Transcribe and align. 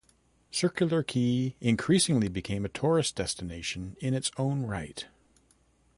Circular 0.49 1.03
Quay 1.03 1.55
increasingly 1.61 2.27
became 2.27 2.65
a 2.65 2.69
tourist 2.69 3.15
destination 3.15 3.95
in 3.99 4.15
its 4.15 4.31
own 4.35 4.63
right. 4.63 5.05